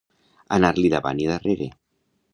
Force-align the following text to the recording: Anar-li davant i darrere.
Anar-li 0.57 0.91
davant 0.95 1.23
i 1.25 1.31
darrere. 1.35 1.69